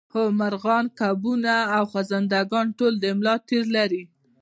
هو 0.13 0.23
مارغان 0.39 0.85
کبونه 0.99 1.55
او 1.75 1.83
خزنده 1.93 2.39
ګان 2.51 2.67
ټول 2.77 2.93
د 2.99 3.05
ملا 3.17 3.35
تیر 3.47 3.63
لري 3.75 4.03